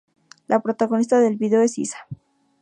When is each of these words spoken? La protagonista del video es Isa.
La 0.47 0.59
protagonista 0.63 1.19
del 1.19 1.35
video 1.37 1.61
es 1.61 1.77
Isa. 1.77 2.07